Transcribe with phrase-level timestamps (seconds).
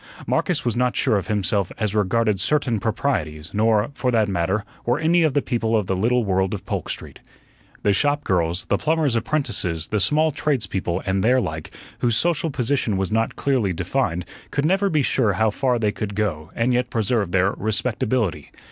[0.25, 4.97] Marcus was not sure of himself as regarded certain proprieties, nor, for that matter, were
[4.97, 7.19] any of the people of the little world of Polk Street.
[7.83, 11.69] The shop girls, the plumbers' apprentices, the small tradespeople, and their like,
[11.99, 16.15] whose social position was not clearly defined, could never be sure how far they could
[16.15, 18.49] go and yet preserve their "respectability."